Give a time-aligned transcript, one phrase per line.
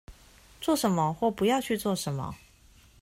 [0.59, 2.35] 做什麼或不要去做什麼